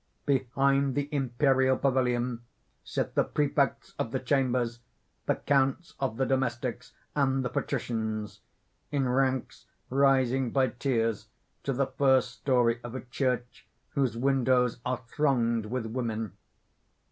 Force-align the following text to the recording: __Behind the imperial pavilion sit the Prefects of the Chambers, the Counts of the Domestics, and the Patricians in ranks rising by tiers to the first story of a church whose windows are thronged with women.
__Behind 0.49 0.95
the 0.95 1.07
imperial 1.13 1.77
pavilion 1.77 2.41
sit 2.83 3.13
the 3.13 3.23
Prefects 3.23 3.93
of 3.99 4.09
the 4.11 4.19
Chambers, 4.19 4.79
the 5.27 5.35
Counts 5.35 5.93
of 5.99 6.17
the 6.17 6.25
Domestics, 6.25 6.93
and 7.15 7.45
the 7.45 7.49
Patricians 7.49 8.41
in 8.91 9.07
ranks 9.07 9.67
rising 9.91 10.49
by 10.49 10.69
tiers 10.69 11.27
to 11.61 11.71
the 11.71 11.85
first 11.85 12.31
story 12.31 12.79
of 12.83 12.95
a 12.95 13.01
church 13.01 13.67
whose 13.89 14.17
windows 14.17 14.79
are 14.83 15.01
thronged 15.11 15.67
with 15.67 15.85
women. 15.85 16.31